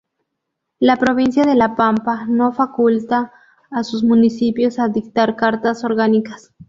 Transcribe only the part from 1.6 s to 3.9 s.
Pampa no faculta a